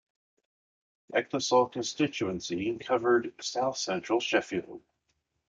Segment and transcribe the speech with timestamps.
[1.13, 4.81] Ecclesall constituency covered south central Sheffield.